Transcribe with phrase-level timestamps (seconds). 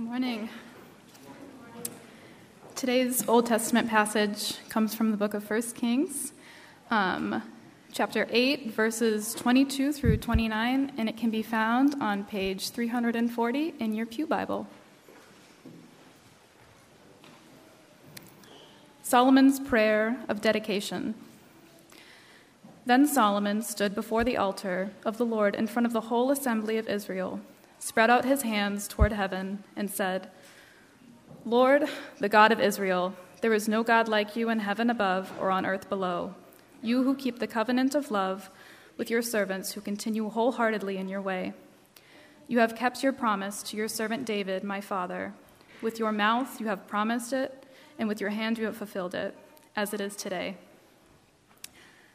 [0.00, 0.48] Good morning.
[2.74, 6.32] Today's Old Testament passage comes from the book of 1 Kings,
[6.90, 7.42] um,
[7.92, 13.92] chapter 8, verses 22 through 29, and it can be found on page 340 in
[13.92, 14.66] your Pew Bible.
[19.02, 21.14] Solomon's Prayer of Dedication.
[22.86, 26.78] Then Solomon stood before the altar of the Lord in front of the whole assembly
[26.78, 27.42] of Israel,
[27.80, 30.30] spread out his hands toward heaven, and said,
[31.44, 31.88] Lord,
[32.18, 35.66] the God of Israel, there is no God like you in heaven above or on
[35.66, 36.34] earth below.
[36.82, 38.50] You who keep the covenant of love
[38.98, 41.54] with your servants who continue wholeheartedly in your way.
[42.46, 45.32] You have kept your promise to your servant David, my father.
[45.80, 47.64] With your mouth you have promised it,
[47.98, 49.34] and with your hand you have fulfilled it,
[49.74, 50.58] as it is today.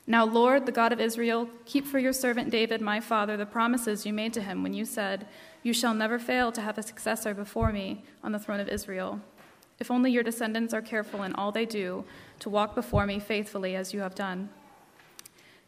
[0.08, 4.06] Now, Lord, the God of Israel, keep for your servant David, my father, the promises
[4.06, 5.26] you made to him when you said,
[5.64, 9.20] You shall never fail to have a successor before me on the throne of Israel.
[9.80, 12.06] If only your descendants are careful in all they do
[12.40, 14.50] to walk before me faithfully as you have done.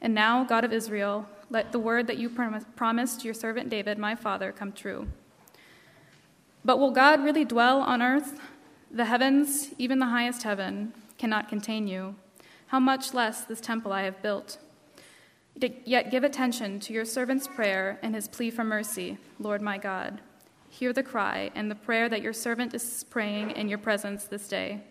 [0.02, 4.14] And now, God of Israel, let the word that you promised your servant David, my
[4.14, 5.08] father, come true.
[6.64, 8.40] But will God really dwell on earth?
[8.92, 12.16] The heavens, even the highest heaven, cannot contain you
[12.68, 14.58] how much less this temple I have built.
[15.56, 20.22] Yet give attention to your servant's prayer and his plea for mercy, Lord my God.
[20.70, 24.48] Hear the cry and the prayer that your servant is praying in your presence this
[24.48, 24.82] day.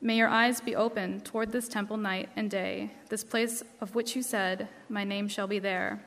[0.00, 4.14] May your eyes be open toward this temple night and day, this place of which
[4.14, 6.02] you said, My name shall be there,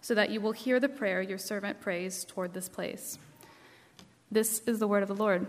[0.00, 3.18] so that you will hear the prayer your servant prays toward this place.
[4.30, 5.46] This is the word of the Lord.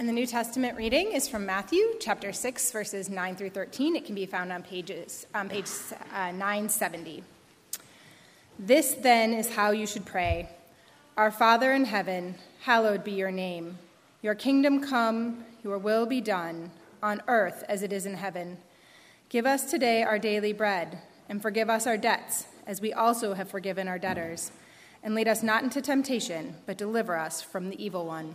[0.00, 3.96] And the New Testament reading is from Matthew chapter 6, verses 9 through 13.
[3.96, 5.66] It can be found on, pages, on page
[6.14, 7.22] uh, 970.
[8.58, 10.48] This then is how you should pray
[11.18, 13.76] Our Father in heaven, hallowed be your name.
[14.22, 16.70] Your kingdom come, your will be done,
[17.02, 18.56] on earth as it is in heaven.
[19.28, 20.98] Give us today our daily bread,
[21.28, 24.50] and forgive us our debts, as we also have forgiven our debtors.
[25.02, 28.34] And lead us not into temptation, but deliver us from the evil one.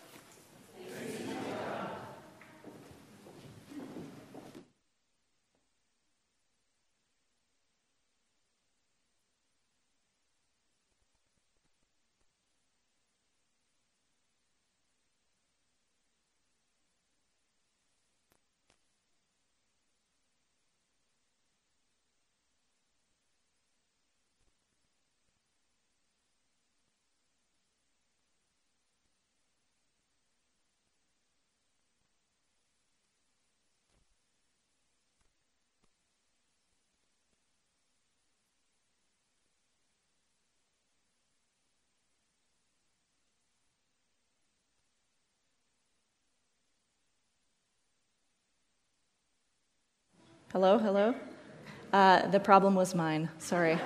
[50.53, 51.15] Hello, hello?
[51.93, 53.29] Uh, the problem was mine.
[53.39, 53.71] Sorry.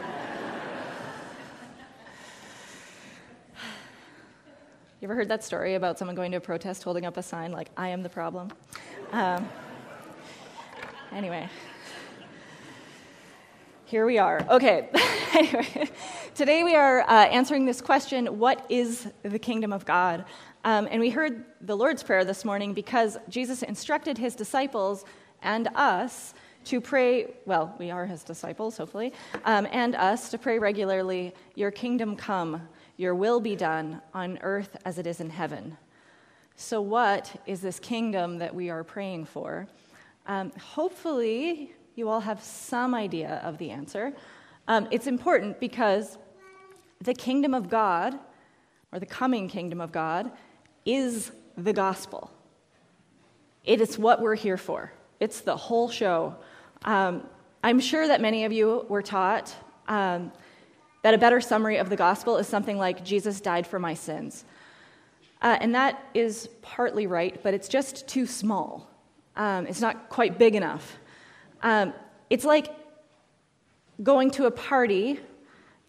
[5.00, 7.52] you ever heard that story about someone going to a protest holding up a sign
[7.52, 8.50] like, I am the problem?
[9.12, 9.48] Um,
[11.12, 11.48] anyway,
[13.86, 14.44] here we are.
[14.50, 14.90] Okay,
[15.36, 15.92] anyway,
[16.34, 20.26] today we are uh, answering this question what is the kingdom of God?
[20.64, 25.06] Um, and we heard the Lord's Prayer this morning because Jesus instructed his disciples
[25.44, 26.34] and us
[26.66, 29.14] to pray, well, we are his disciples, hopefully,
[29.46, 32.68] um, and us to pray regularly, Your kingdom come,
[32.98, 35.78] your will be done on earth as it is in heaven.
[36.56, 39.68] So, what is this kingdom that we are praying for?
[40.26, 44.14] Um, hopefully, you all have some idea of the answer.
[44.68, 46.18] Um, it's important because
[47.02, 48.18] the kingdom of God,
[48.92, 50.32] or the coming kingdom of God,
[50.86, 52.32] is the gospel.
[53.64, 54.94] It is what we're here for.
[55.20, 56.36] It's the whole show.
[56.86, 57.24] Um,
[57.64, 59.54] I'm sure that many of you were taught
[59.88, 60.32] um,
[61.02, 64.46] that a better summary of the gospel is something like Jesus died for my sins.
[65.42, 68.90] Uh, and that is partly right, but it's just too small.
[69.36, 70.98] Um, it's not quite big enough.
[71.64, 71.94] Um,
[72.30, 72.68] it's like
[74.02, 75.20] going to a party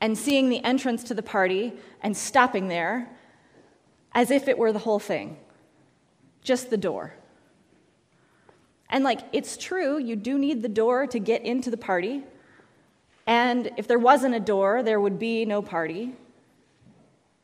[0.01, 3.11] and seeing the entrance to the party and stopping there
[4.13, 5.37] as if it were the whole thing,
[6.43, 7.15] just the door.
[8.91, 12.23] And like, it's true, you do need the door to get into the party.
[13.27, 16.13] And if there wasn't a door, there would be no party.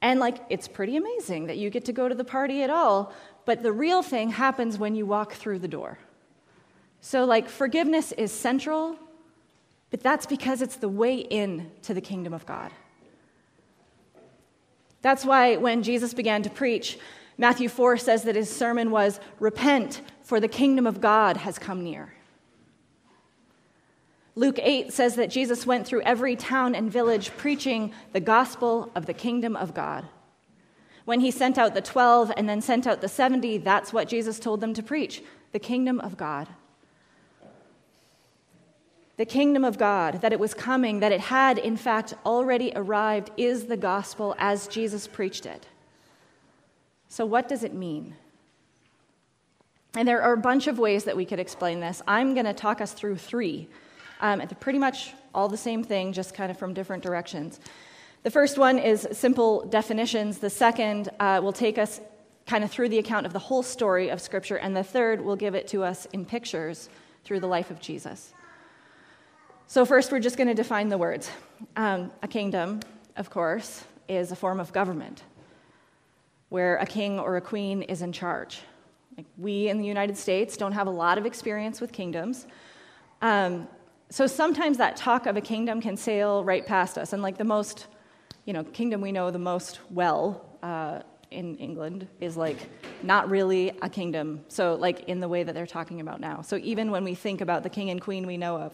[0.00, 3.12] And like, it's pretty amazing that you get to go to the party at all.
[3.44, 5.98] But the real thing happens when you walk through the door.
[7.00, 8.96] So, like, forgiveness is central,
[9.90, 12.70] but that's because it's the way in to the kingdom of God.
[15.02, 16.98] That's why when Jesus began to preach,
[17.38, 21.82] Matthew 4 says that his sermon was, Repent, for the kingdom of God has come
[21.82, 22.12] near.
[24.34, 29.06] Luke 8 says that Jesus went through every town and village preaching the gospel of
[29.06, 30.06] the kingdom of God.
[31.04, 34.38] When he sent out the 12 and then sent out the 70, that's what Jesus
[34.38, 36.48] told them to preach the kingdom of God.
[39.18, 43.30] The kingdom of God, that it was coming, that it had in fact already arrived,
[43.36, 45.66] is the gospel as Jesus preached it.
[47.12, 48.14] So, what does it mean?
[49.94, 52.00] And there are a bunch of ways that we could explain this.
[52.08, 53.68] I'm going to talk us through three.
[54.22, 57.60] Um, it's pretty much all the same thing, just kind of from different directions.
[58.22, 60.38] The first one is simple definitions.
[60.38, 62.00] The second uh, will take us
[62.46, 64.56] kind of through the account of the whole story of Scripture.
[64.56, 66.88] And the third will give it to us in pictures
[67.24, 68.32] through the life of Jesus.
[69.66, 71.30] So, first, we're just going to define the words.
[71.76, 72.80] Um, a kingdom,
[73.16, 75.24] of course, is a form of government
[76.52, 78.60] where a king or a queen is in charge.
[79.16, 82.46] Like we in the United States don't have a lot of experience with kingdoms.
[83.22, 83.66] Um,
[84.10, 87.14] so sometimes that talk of a kingdom can sail right past us.
[87.14, 87.86] And like the most,
[88.44, 91.00] you know, kingdom we know the most well uh,
[91.30, 92.68] in England is like
[93.02, 94.44] not really a kingdom.
[94.48, 96.42] So, like in the way that they're talking about now.
[96.42, 98.72] So, even when we think about the king and queen we know of,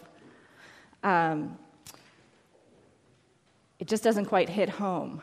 [1.09, 1.57] um,
[3.79, 5.21] it just doesn't quite hit home.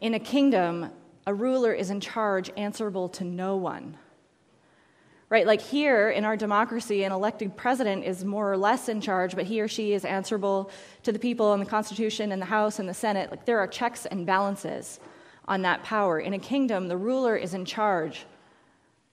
[0.00, 0.90] In a kingdom,
[1.26, 3.96] a ruler is in charge, answerable to no one.
[5.30, 5.46] Right?
[5.46, 9.46] Like here in our democracy, an elected president is more or less in charge, but
[9.46, 10.70] he or she is answerable
[11.02, 13.30] to the people and the Constitution and the House and the Senate.
[13.30, 15.00] Like there are checks and balances
[15.48, 16.20] on that power.
[16.20, 18.26] In a kingdom, the ruler is in charge.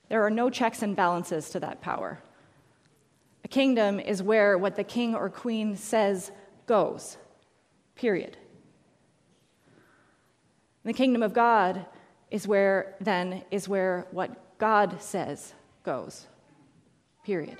[0.10, 2.20] There are no checks and balances to that power.
[3.44, 6.32] A kingdom is where what the king or queen says
[6.68, 7.18] goes,
[7.96, 8.38] period.
[10.84, 11.86] In The kingdom of God
[12.32, 16.26] is where, then, is where what God says goes.
[17.24, 17.58] Period.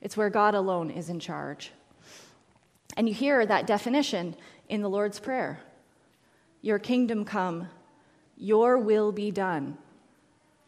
[0.00, 1.70] It's where God alone is in charge.
[2.96, 4.36] And you hear that definition
[4.68, 5.60] in the Lord's Prayer
[6.60, 7.68] Your kingdom come,
[8.36, 9.78] your will be done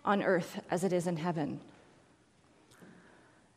[0.05, 1.61] on earth as it is in heaven.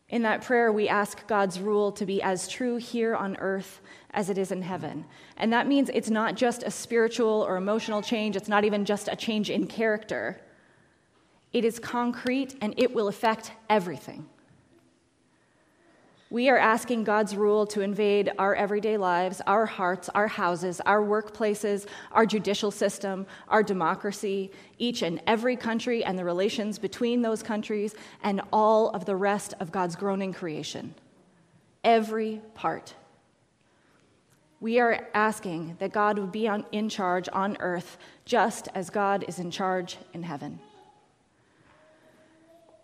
[0.09, 3.81] In that prayer, we ask God's rule to be as true here on earth
[4.11, 5.05] as it is in heaven.
[5.35, 9.09] And that means it's not just a spiritual or emotional change, it's not even just
[9.09, 10.39] a change in character.
[11.51, 14.27] It is concrete and it will affect everything.
[16.29, 21.01] We are asking God's rule to invade our everyday lives, our hearts, our houses, our
[21.01, 27.41] workplaces, our judicial system, our democracy, each and every country and the relations between those
[27.41, 30.93] countries, and all of the rest of God's groaning creation.
[31.85, 32.93] Every part.
[34.59, 39.23] We are asking that God would be on, in charge on earth just as God
[39.29, 40.59] is in charge in heaven.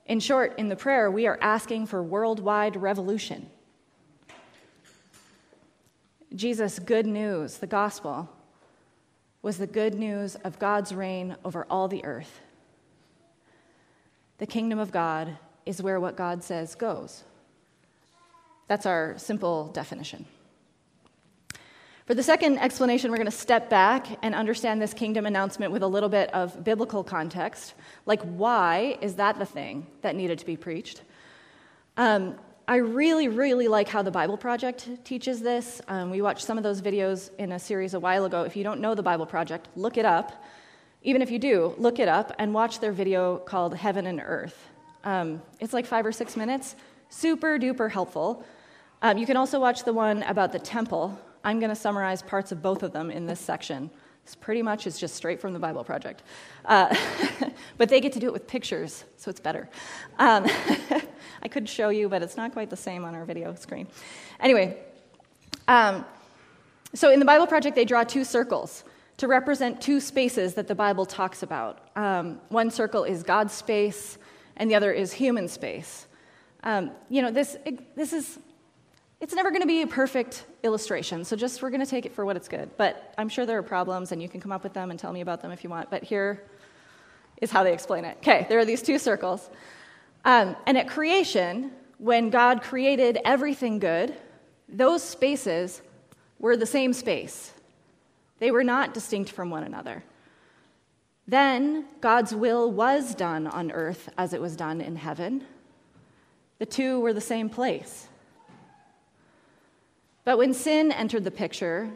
[0.06, 3.50] In short, in the prayer, we are asking for worldwide revolution.
[6.36, 8.30] Jesus' good news, the gospel,
[9.42, 12.42] was the good news of God's reign over all the earth.
[14.40, 17.24] The kingdom of God is where what God says goes.
[18.68, 20.26] That's our simple definition.
[22.06, 25.84] For the second explanation, we're going to step back and understand this kingdom announcement with
[25.84, 27.76] a little bit of biblical context.
[28.06, 31.02] Like, why is that the thing that needed to be preached?
[31.96, 32.36] Um,
[32.68, 35.82] I really, really like how the Bible Project teaches this.
[35.88, 38.44] Um, we watched some of those videos in a series a while ago.
[38.44, 40.44] If you don't know the Bible Project, look it up.
[41.04, 44.68] Even if you do, look it up and watch their video called Heaven and Earth.
[45.06, 46.76] Um, it's like five or six minutes,
[47.08, 48.44] super duper helpful.
[49.02, 52.52] Um, you can also watch the one about the temple, I'm going to summarize parts
[52.52, 53.90] of both of them in this section.
[54.26, 56.24] This pretty much is just straight from the Bible Project.
[56.66, 56.96] Uh,
[57.78, 59.70] but they get to do it with pictures, so it's better.
[60.20, 60.46] Um,
[61.44, 63.88] I could show you, but it's not quite the same on our video screen.
[64.40, 64.78] Anyway,
[65.68, 66.06] um,
[66.94, 68.86] so in the Bible Project, they draw two circles
[69.18, 71.90] to represent two spaces that the Bible talks about.
[71.98, 74.18] Um, one circle is God's space,
[74.56, 76.08] and the other is human space.
[76.64, 77.58] Um, you know, this,
[77.96, 78.40] this is
[79.24, 82.14] it's never going to be a perfect illustration, so just we're going to take it
[82.14, 82.70] for what it's good.
[82.76, 85.14] But I'm sure there are problems, and you can come up with them and tell
[85.14, 85.90] me about them if you want.
[85.90, 86.44] But here
[87.42, 88.18] is how they explain it.
[88.18, 89.50] Okay, there are these two circles.
[90.26, 94.14] Um, and at creation, when God created everything good,
[94.68, 95.82] those spaces
[96.38, 97.54] were the same space,
[98.40, 100.04] they were not distinct from one another.
[101.30, 105.46] Then God's will was done on earth as it was done in heaven.
[106.60, 108.10] The two were the same place.
[110.26, 111.92] But when sin entered the picture,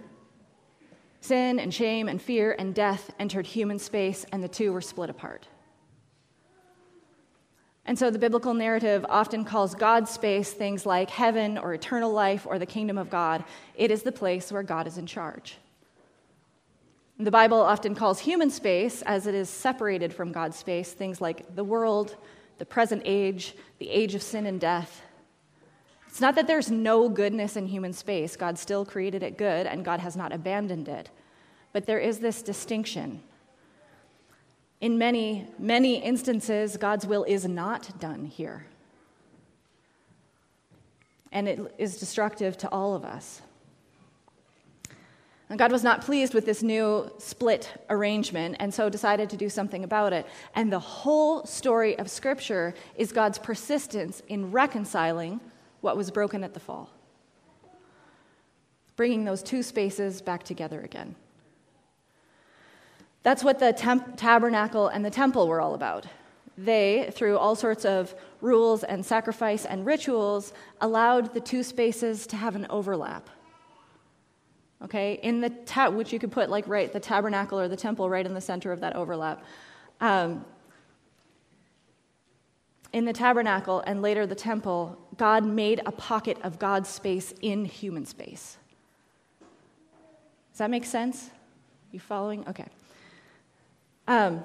[1.21, 5.09] sin and shame and fear and death entered human space, and the two were split
[5.09, 5.47] apart.
[7.85, 12.45] And so the biblical narrative often calls God's space things like heaven or eternal life
[12.45, 13.45] or the kingdom of God.
[13.75, 15.57] It is the place where God is in charge.
[17.17, 21.55] The Bible often calls human space, as it is separated from God's space, things like
[21.55, 22.17] the world,
[22.57, 25.01] the present age, the age of sin and death.
[26.17, 28.35] It's not that there's no goodness in human space.
[28.35, 31.11] God still created it good, and God has not abandoned it.
[31.73, 33.21] But there is this distinction
[34.81, 38.65] in many, many instances, God's will is not done here.
[41.31, 43.43] And it is destructive to all of us.
[45.51, 49.49] And God was not pleased with this new split arrangement and so decided to do
[49.49, 50.25] something about it.
[50.55, 55.41] And the whole story of Scripture is God's persistence in reconciling
[55.87, 56.89] what was broken at the fall,
[58.97, 61.15] bringing those two spaces back together again.
[63.23, 66.05] That's what the temp- tabernacle and the temple were all about.
[66.57, 70.51] They, through all sorts of rules and sacrifice and rituals,
[70.81, 73.29] allowed the two spaces to have an overlap.
[74.83, 78.09] Okay, in the ta- which you could put like right the tabernacle or the temple
[78.09, 79.41] right in the center of that overlap.
[80.01, 80.43] Um,
[82.97, 87.63] in the tabernacle and later the temple, God made a pocket of God's space in
[87.63, 88.57] human space.
[90.51, 91.29] Does that make sense?
[91.91, 92.43] You following?
[92.49, 92.65] Okay.
[94.07, 94.43] Um,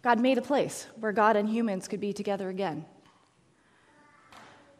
[0.00, 2.84] God made a place where God and humans could be together again.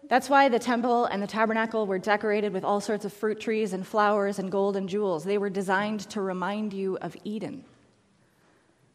[0.09, 3.73] That's why the temple and the tabernacle were decorated with all sorts of fruit trees
[3.73, 5.25] and flowers and gold and jewels.
[5.25, 7.65] They were designed to remind you of Eden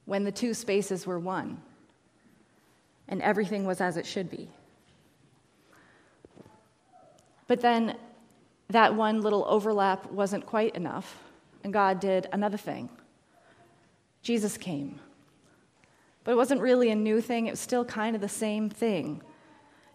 [0.06, 1.62] when the two spaces were one
[3.10, 4.48] and everything was as it should be.
[7.48, 7.98] But then
[8.70, 11.18] that one little overlap wasn't quite enough,
[11.64, 12.90] and God did another thing.
[14.22, 15.00] Jesus came.
[16.24, 19.22] But it wasn't really a new thing, it was still kind of the same thing.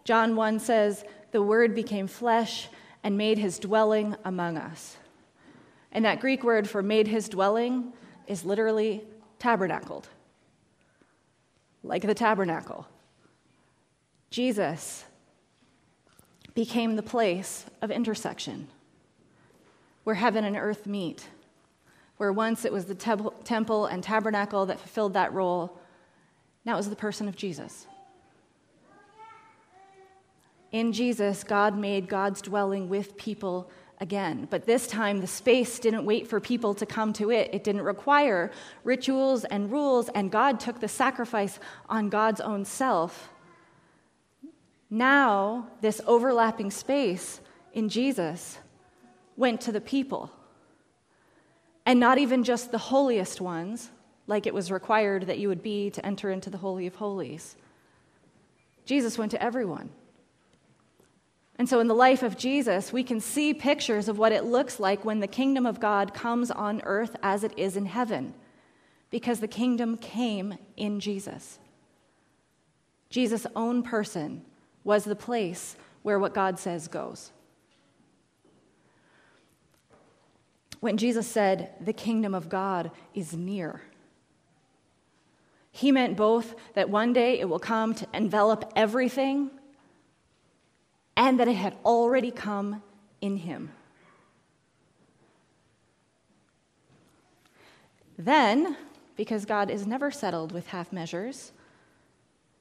[0.03, 2.69] John 1 says, The Word became flesh
[3.03, 4.97] and made his dwelling among us.
[5.91, 7.93] And that Greek word for made his dwelling
[8.27, 9.03] is literally
[9.39, 10.09] tabernacled,
[11.83, 12.85] like the tabernacle.
[14.35, 15.05] Jesus
[16.55, 18.67] became the place of intersection
[20.03, 21.29] where heaven and earth meet
[22.17, 22.95] where once it was the
[23.45, 25.79] temple and tabernacle that fulfilled that role,
[26.65, 27.87] now it was the person of Jesus.
[30.73, 34.49] In Jesus, God made God's dwelling with people again.
[34.49, 37.51] But this time, the space didn't wait for people to come to it.
[37.53, 38.51] It didn't require
[38.83, 43.29] rituals and rules, and God took the sacrifice on God's own self.
[44.89, 47.41] Now, this overlapping space
[47.73, 48.59] in Jesus
[49.35, 50.31] went to the people.
[51.85, 53.91] And not even just the holiest ones,
[54.27, 57.55] like it was required that you would be to enter into the Holy of Holies.
[58.85, 59.89] Jesus went to everyone.
[61.57, 64.79] And so, in the life of Jesus, we can see pictures of what it looks
[64.79, 68.33] like when the kingdom of God comes on earth as it is in heaven,
[69.09, 71.59] because the kingdom came in Jesus.
[73.09, 74.43] Jesus' own person
[74.85, 77.31] was the place where what God says goes.
[80.85, 83.81] when Jesus said, The kingdom of God is near.
[85.71, 89.49] He meant both that one day it will come to envelop everything
[91.17, 92.83] and that it had already come
[93.19, 93.71] in him.
[98.15, 98.77] Then,
[99.17, 101.51] because God is never settled with half measures,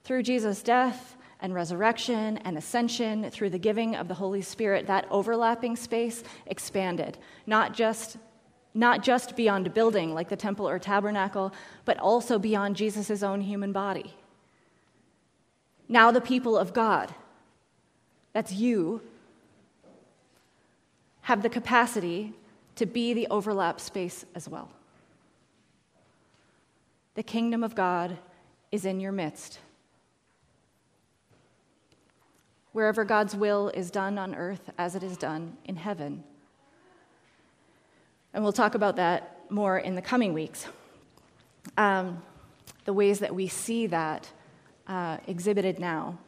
[0.03, 5.07] through Jesus' death and resurrection and ascension, through the giving of the Holy Spirit, that
[5.11, 8.17] overlapping space expanded, not just
[8.73, 11.53] not just beyond a building like the temple or tabernacle,
[11.85, 14.15] but also beyond Jesus' own human body.
[15.87, 17.15] Now, the people of God,
[18.33, 19.03] that's you,
[21.21, 22.33] have the capacity
[22.77, 24.71] to be the overlap space as well.
[27.15, 28.17] The kingdom of God
[28.73, 29.61] is in your midst.
[32.75, 36.25] Wherever God's will is done on earth as it is done in heaven.
[38.35, 40.67] And we'll talk about that more in the coming weeks.
[41.79, 42.21] Um,
[42.85, 44.29] the ways that we see that
[44.89, 46.19] uh, exhibited now.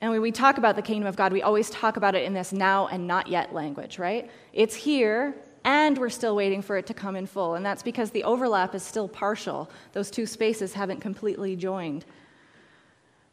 [0.00, 2.34] And when we talk about the kingdom of God, we always talk about it in
[2.34, 4.30] this now and not yet language, right?
[4.52, 7.56] It's here, and we're still waiting for it to come in full.
[7.56, 9.68] And that's because the overlap is still partial.
[9.92, 12.04] Those two spaces haven't completely joined.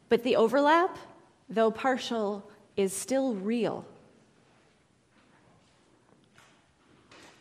[0.08, 0.96] But the overlap,
[1.48, 3.84] though partial, is still real.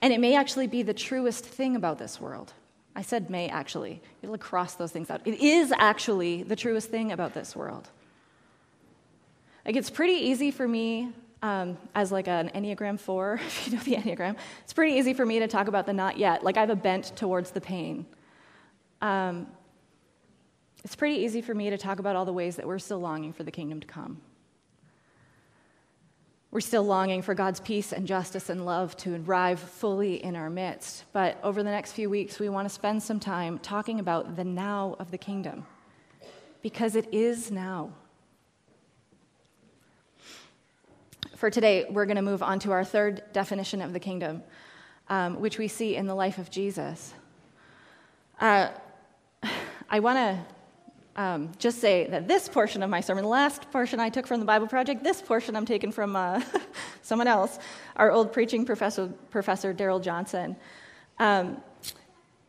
[0.01, 2.53] And it may actually be the truest thing about this world.
[2.95, 4.01] I said may actually.
[4.21, 5.21] It'll cross those things out.
[5.25, 7.89] It is actually the truest thing about this world.
[9.65, 13.83] Like it's pretty easy for me um, as like an Enneagram 4, if you know
[13.83, 16.43] the Enneagram, it's pretty easy for me to talk about the not yet.
[16.43, 18.05] Like I have a bent towards the pain.
[19.01, 19.47] Um,
[20.83, 23.31] it's pretty easy for me to talk about all the ways that we're still longing
[23.31, 24.19] for the kingdom to come.
[26.51, 30.49] We're still longing for God's peace and justice and love to arrive fully in our
[30.51, 31.05] midst.
[31.11, 34.43] But over the next few weeks, we want to spend some time talking about the
[34.43, 35.65] now of the kingdom
[36.61, 37.91] because it is now.
[41.35, 44.43] For today, we're going to move on to our third definition of the kingdom,
[45.09, 47.13] um, which we see in the life of Jesus.
[48.39, 48.69] Uh,
[49.89, 50.39] I want to
[51.15, 54.39] um, just say that this portion of my sermon, the last portion I took from
[54.39, 56.41] the Bible Project, this portion I'm taking from uh,
[57.01, 57.59] someone else,
[57.95, 60.55] our old preaching professor, Professor Daryl Johnson.
[61.19, 61.61] Um,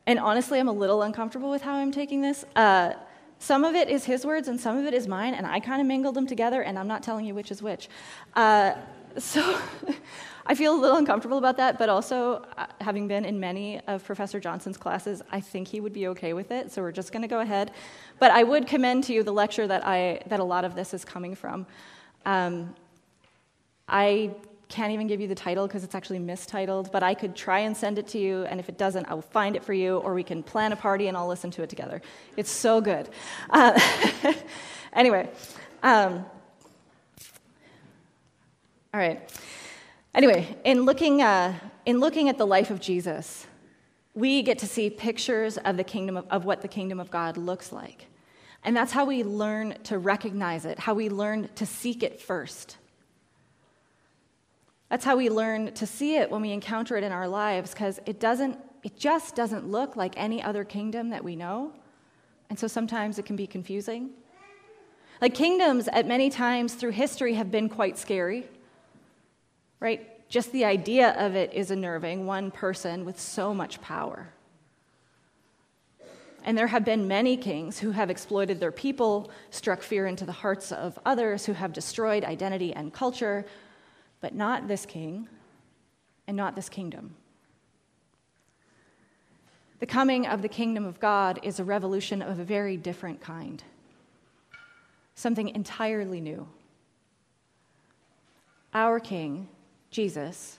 [0.06, 2.44] and honestly, I'm a little uncomfortable with how I'm taking this.
[2.56, 2.94] Uh,
[3.38, 5.80] some of it is his words and some of it is mine, and I kind
[5.80, 7.88] of mingled them together, and I'm not telling you which is which.
[8.35, 8.75] Uh,
[9.18, 9.61] so
[10.47, 14.05] I feel a little uncomfortable about that, but also, uh, having been in many of
[14.05, 17.23] Professor Johnson's classes, I think he would be okay with it, so we're just going
[17.23, 17.71] to go ahead.
[18.19, 20.93] But I would commend to you the lecture that, I, that a lot of this
[20.93, 21.67] is coming from.
[22.27, 22.75] Um,
[23.89, 24.35] I
[24.69, 27.75] can't even give you the title because it's actually mistitled, but I could try and
[27.75, 30.13] send it to you, and if it doesn't, I will find it for you, or
[30.13, 32.03] we can plan a party and I'll listen to it together.
[32.37, 33.09] It's so good.
[33.49, 33.81] Uh,
[34.93, 35.31] anyway,
[35.83, 36.27] um,
[38.93, 39.31] all right.
[40.14, 43.49] Anyway, in looking, uh, in looking at the life of Jesus,
[44.14, 47.37] we get to see pictures of the kingdom of, of what the kingdom of God
[47.37, 48.06] looks like.
[48.62, 52.76] And that's how we learn to recognize it, how we learn to seek it first.
[54.88, 57.98] That's how we learn to see it when we encounter it in our lives, because
[58.07, 61.72] it doesn't, it just doesn't look like any other kingdom that we know.
[62.48, 64.11] And so sometimes it can be confusing.
[65.20, 68.46] Like kingdoms at many times through history have been quite scary
[69.85, 70.29] right?
[70.31, 74.33] Just the idea of it is unnerving, one person with so much power.
[76.42, 80.33] And there have been many kings who have exploited their people, struck fear into the
[80.33, 83.44] hearts of others, who have destroyed identity and culture,
[84.23, 85.29] but not this king
[86.27, 87.14] and not this kingdom.
[89.81, 93.62] The coming of the kingdom of God is a revolution of a very different kind,
[95.14, 96.49] something entirely new.
[98.73, 99.49] Our king
[99.94, 100.59] Jesus,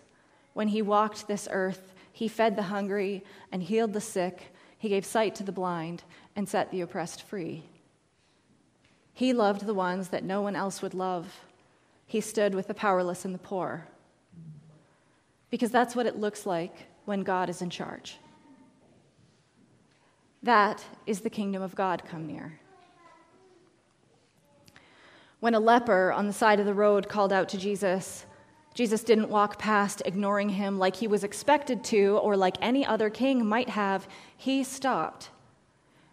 [0.53, 3.21] when he walked this earth, he fed the hungry
[3.51, 6.03] and healed the sick, he gave sight to the blind
[6.37, 7.63] and set the oppressed free.
[9.13, 11.41] He loved the ones that no one else would love.
[12.07, 13.85] He stood with the powerless and the poor.
[15.49, 18.17] Because that's what it looks like when God is in charge.
[20.43, 22.57] That is the kingdom of God come near.
[25.41, 28.25] When a leper on the side of the road called out to Jesus,
[28.75, 33.09] Jesus didn't walk past ignoring him like he was expected to or like any other
[33.09, 34.05] king might have.
[34.35, 35.29] He stopped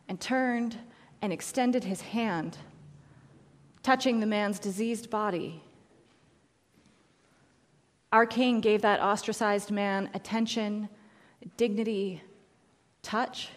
[0.09, 0.79] and turned
[1.20, 2.59] and extended his hand,
[3.83, 5.61] touching the man's diseased body.
[8.12, 10.88] Our king gave that ostracized man attention,
[11.57, 12.22] dignity,
[13.03, 13.48] touch,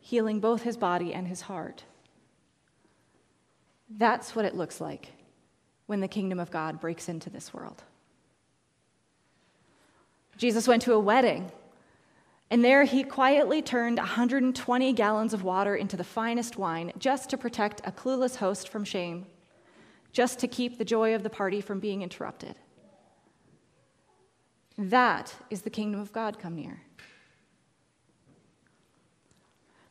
[0.00, 1.84] healing both his body and his heart.
[3.88, 5.12] That's what it looks like
[5.88, 7.82] when the kingdom of God breaks into this world.
[10.36, 11.50] Jesus went to a wedding,
[12.50, 17.38] and there he quietly turned 120 gallons of water into the finest wine just to
[17.38, 19.24] protect a clueless host from shame,
[20.12, 22.56] just to keep the joy of the party from being interrupted.
[24.76, 26.82] That is the kingdom of God come near.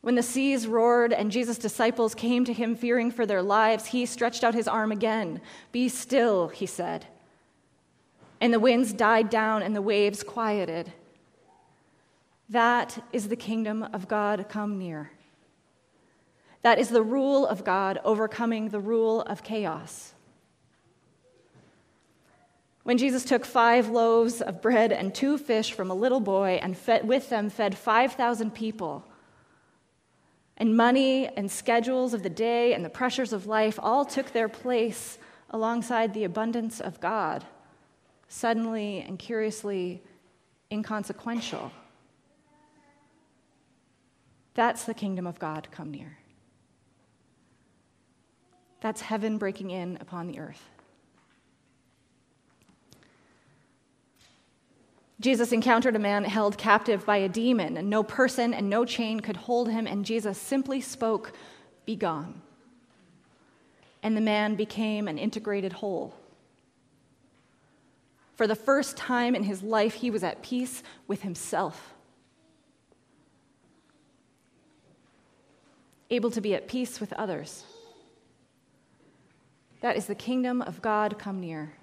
[0.08, 4.06] When the seas roared and Jesus' disciples came to him fearing for their lives, he
[4.06, 5.42] stretched out his arm again.
[5.70, 7.04] Be still, he said.
[8.40, 10.94] And the winds died down and the waves quieted.
[12.48, 15.10] That is the kingdom of God come near.
[16.62, 20.14] That is the rule of God overcoming the rule of chaos.
[22.82, 26.78] When Jesus took five loaves of bread and two fish from a little boy and
[26.78, 29.04] fed, with them fed 5,000 people,
[30.58, 34.48] and money and schedules of the day and the pressures of life all took their
[34.48, 35.18] place
[35.50, 37.44] alongside the abundance of God,
[38.28, 40.02] suddenly and curiously
[40.70, 41.70] inconsequential.
[44.54, 46.18] That's the kingdom of God come near.
[48.80, 50.68] That's heaven breaking in upon the earth.
[55.20, 59.18] Jesus encountered a man held captive by a demon, and no person and no chain
[59.18, 61.32] could hold him, and Jesus simply spoke,
[61.84, 62.40] Be gone.
[64.02, 66.14] And the man became an integrated whole.
[68.36, 71.94] For the first time in his life, he was at peace with himself.
[76.10, 77.64] Able to be at peace with others.
[79.80, 81.77] That is the kingdom of God come near.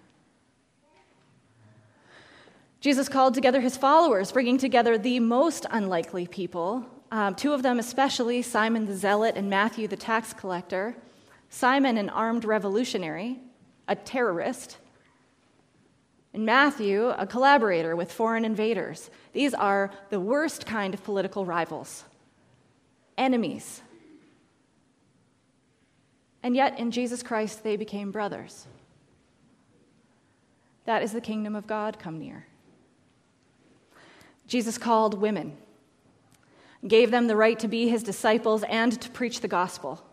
[2.85, 7.79] Jesus called together his followers, bringing together the most unlikely people, um, two of them
[7.79, 10.95] especially, Simon the Zealot and Matthew the tax collector.
[11.49, 13.39] Simon, an armed revolutionary,
[13.87, 14.77] a terrorist,
[16.31, 19.09] and Matthew, a collaborator with foreign invaders.
[19.33, 22.03] These are the worst kind of political rivals,
[23.17, 23.81] enemies.
[26.43, 28.67] And yet, in Jesus Christ, they became brothers.
[30.85, 32.45] That is the kingdom of God come near.
[34.47, 35.57] Jesus called women,
[36.87, 40.03] gave them the right to be his disciples and to preach the gospel.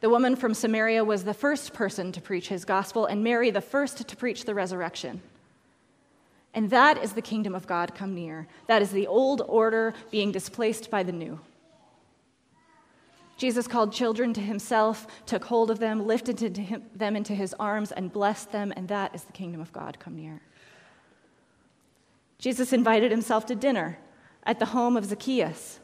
[0.00, 3.60] The woman from Samaria was the first person to preach his gospel, and Mary the
[3.60, 5.20] first to preach the resurrection.
[6.54, 8.48] And that is the kingdom of God come near.
[8.66, 11.38] That is the old order being displaced by the new.
[13.36, 16.38] Jesus called children to himself, took hold of them, lifted
[16.94, 20.16] them into his arms, and blessed them, and that is the kingdom of God come
[20.16, 20.40] near.
[22.40, 23.98] Jesus invited himself to dinner
[24.44, 25.78] at the home of Zacchaeus,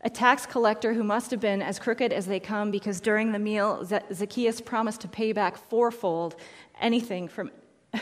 [0.00, 3.38] a tax collector who must have been as crooked as they come because during the
[3.38, 6.34] meal, Zacchaeus promised to pay back fourfold
[6.80, 7.50] anything from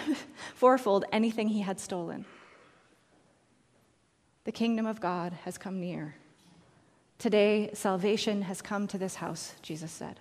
[0.55, 2.25] fourfold anything he had stolen.
[4.45, 6.15] The kingdom of God has come near.
[7.19, 10.21] Today, salvation has come to this house, Jesus said.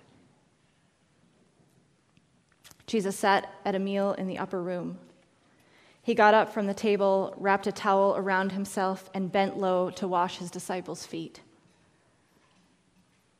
[2.88, 4.98] Jesus sat at a meal in the upper room.
[6.08, 10.08] He got up from the table, wrapped a towel around himself, and bent low to
[10.08, 11.42] wash his disciples' feet.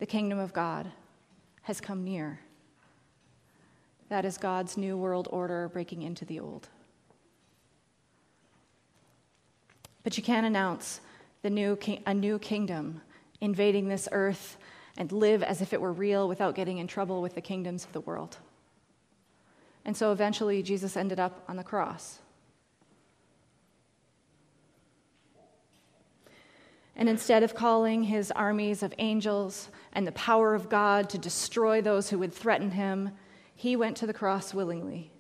[0.01, 0.93] The kingdom of God
[1.63, 2.41] has come near.
[4.11, 6.69] That is God's new world order breaking into the old.
[10.05, 11.01] But you can't announce
[11.41, 13.01] the new ki- a new kingdom
[13.41, 14.59] invading this earth
[14.99, 17.95] and live as if it were real without getting in trouble with the kingdoms of
[17.95, 18.37] the world.
[19.87, 22.19] And so eventually, Jesus ended up on the cross.
[26.99, 31.81] And instead of calling his armies of angels and the power of God to destroy
[31.81, 33.13] those who would threaten him,
[33.55, 35.13] he went to the cross willingly,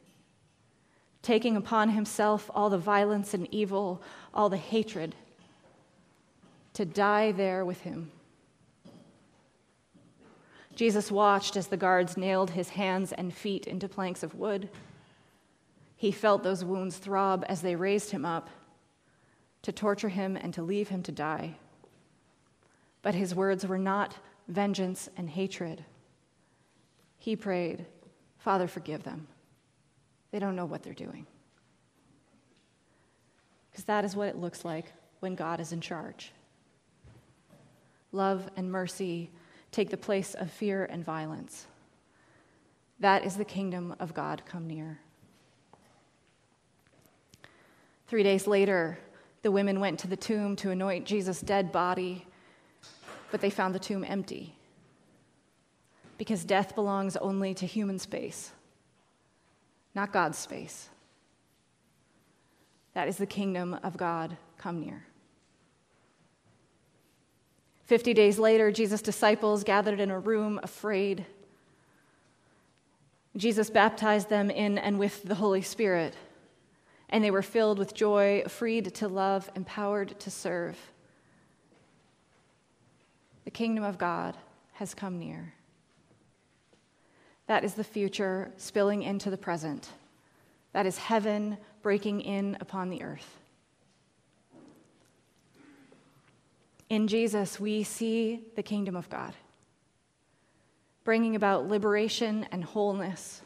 [1.23, 4.03] taking upon himself all the violence and evil,
[4.35, 5.14] all the hatred,
[6.75, 8.11] to die there with him.
[10.75, 14.69] Jesus watched as the guards nailed his hands and feet into planks of wood.
[15.97, 18.51] He felt those wounds throb as they raised him up
[19.62, 21.57] to torture him and to leave him to die.
[23.02, 24.16] But his words were not
[24.48, 25.84] vengeance and hatred.
[27.18, 27.87] He prayed,
[28.38, 29.26] Father, forgive them.
[30.30, 31.26] They don't know what they're doing.
[33.70, 36.32] Because that is what it looks like when God is in charge.
[38.12, 39.30] Love and mercy
[39.70, 41.66] take the place of fear and violence.
[43.00, 44.98] That is the kingdom of God come near.
[48.06, 48.98] Three days later,
[49.42, 52.26] the women went to the tomb to anoint Jesus' dead body
[53.31, 54.55] but they found the tomb empty
[56.17, 58.53] because death belongs only to human space,
[59.95, 60.88] not God's space.
[62.95, 65.05] That is the kingdom of God come near.
[67.85, 71.25] Fifty days later, Jesus' disciples gathered in a room afraid.
[73.37, 76.14] Jesus baptized them in and with the Holy Spirit,
[77.09, 80.77] and they were filled with joy, freed to love, empowered to serve.
[83.48, 84.37] The kingdom of God
[84.74, 85.54] has come near.
[87.46, 89.88] That is the future spilling into the present.
[90.74, 93.38] That is heaven breaking in upon the earth.
[96.90, 99.32] In Jesus, we see the kingdom of God,
[101.02, 103.40] bringing about liberation and wholeness,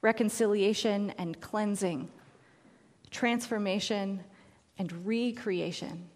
[0.00, 2.08] reconciliation and cleansing,
[3.10, 4.24] transformation
[4.78, 6.08] and recreation.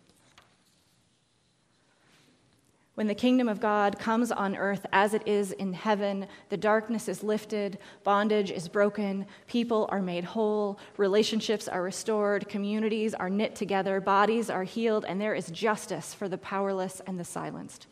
[2.96, 7.08] When the kingdom of God comes on earth as it is in heaven, the darkness
[7.08, 13.54] is lifted, bondage is broken, people are made whole, relationships are restored, communities are knit
[13.54, 17.86] together, bodies are healed, and there is justice for the powerless and the silenced.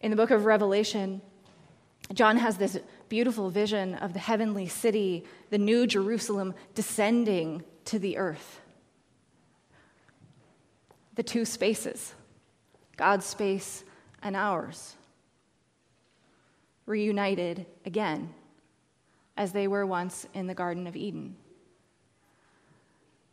[0.00, 1.22] In the book of Revelation,
[2.12, 2.76] John has this
[3.08, 8.58] beautiful vision of the heavenly city, the new Jerusalem, descending to the earth.
[11.14, 12.14] The two spaces,
[12.96, 13.84] God's space
[14.22, 14.96] and ours,
[16.86, 18.34] reunited again
[19.36, 21.36] as they were once in the Garden of Eden.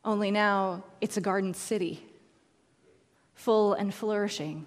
[0.04, 2.06] Only now it's a garden city,
[3.34, 4.66] full and flourishing,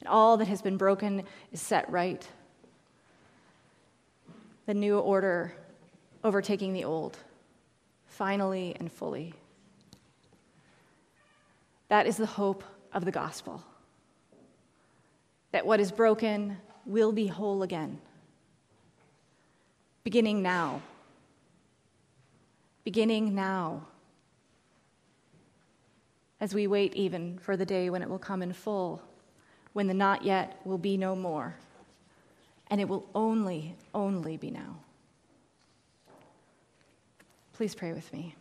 [0.00, 2.26] and all that has been broken is set right
[4.70, 5.52] the new order
[6.22, 7.18] overtaking the old,
[8.06, 9.34] finally and fully.
[11.90, 13.62] That is the hope of the gospel
[15.50, 17.98] that what is broken will be whole again,
[20.04, 20.80] beginning now.
[22.84, 23.88] Beginning now.
[26.40, 29.02] As we wait even for the day when it will come in full,
[29.72, 31.56] when the not yet will be no more
[32.68, 34.76] and it will only, only be now.
[37.52, 38.36] Please pray with me.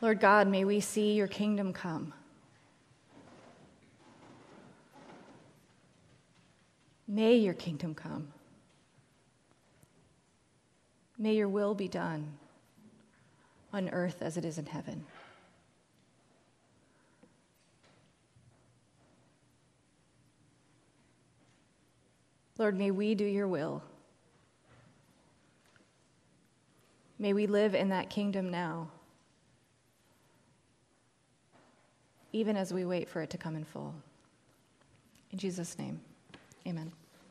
[0.00, 2.14] Lord God, may we see your kingdom come.
[7.06, 8.28] May your kingdom come.
[11.18, 12.38] May your will be done
[13.72, 15.04] on earth as it is in heaven.
[22.56, 23.82] Lord, may we do your will.
[27.18, 28.88] May we live in that kingdom now,
[32.32, 33.94] even as we wait for it to come in full.
[35.32, 36.00] In Jesus' name,
[36.66, 36.92] amen.